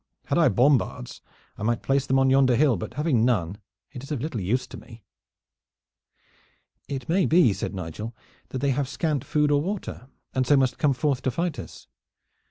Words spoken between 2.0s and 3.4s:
them on yonder hill, but having